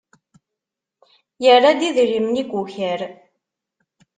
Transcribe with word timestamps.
Yerra-d 1.43 1.81
idrimen 1.89 2.41
i 2.41 2.43
yuker. 2.51 3.01